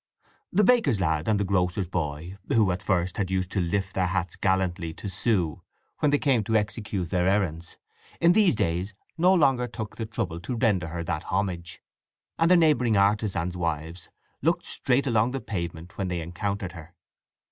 The 0.51 0.63
baker's 0.63 0.99
lad 0.99 1.27
and 1.27 1.39
the 1.39 1.43
grocer's 1.43 1.85
boy, 1.85 2.35
who 2.49 2.71
at 2.71 2.81
first 2.81 3.17
had 3.17 3.29
used 3.29 3.51
to 3.51 3.61
lift 3.61 3.93
their 3.93 4.07
hats 4.07 4.35
gallantly 4.35 4.95
to 4.95 5.07
Sue 5.07 5.61
when 5.99 6.09
they 6.09 6.17
came 6.17 6.43
to 6.45 6.55
execute 6.55 7.11
their 7.11 7.27
errands, 7.27 7.77
in 8.19 8.31
these 8.33 8.55
days 8.55 8.95
no 9.15 9.31
longer 9.35 9.67
took 9.67 9.97
the 9.97 10.07
trouble 10.07 10.39
to 10.39 10.55
render 10.55 10.87
her 10.87 11.03
that 11.03 11.25
homage, 11.25 11.83
and 12.39 12.49
the 12.49 12.57
neighbouring 12.57 12.97
artizans' 12.97 13.55
wives 13.55 14.09
looked 14.41 14.65
straight 14.65 15.05
along 15.05 15.33
the 15.33 15.39
pavement 15.41 15.99
when 15.99 16.07
they 16.07 16.21
encountered 16.21 16.71
her. 16.71 16.95